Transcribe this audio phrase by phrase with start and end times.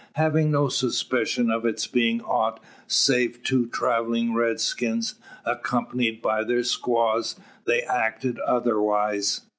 [0.13, 5.13] Having no suspicion of its being ought save two travelling redskins,
[5.45, 7.35] accompanied by their squaws,
[7.67, 9.41] they acted otherwise.